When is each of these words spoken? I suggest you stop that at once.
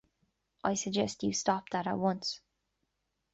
I 0.63 0.73
suggest 0.73 1.21
you 1.21 1.31
stop 1.31 1.69
that 1.69 1.85
at 1.85 1.95
once. 1.99 2.41